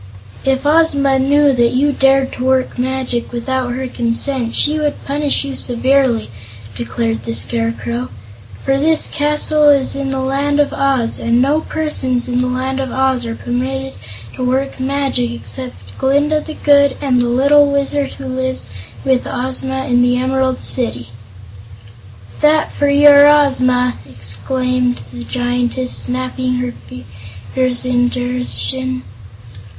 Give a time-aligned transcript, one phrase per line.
[0.43, 5.43] "If Ozma knew that you dared to work magic without her consent, she would punish
[5.45, 6.31] you severely,"
[6.75, 8.09] declared the Scarecrow,
[8.65, 12.79] "for this castle is in the Land of Oz, and no persons in the Land
[12.79, 13.93] of Oz are permitted
[14.33, 18.65] to work magic except Glinda the Good and the little Wizard who lives
[19.05, 21.09] with Ozma in the Emerald City."
[22.39, 29.03] "That for your Ozma!" exclaimed the Giantess, snapping her fingers in derision.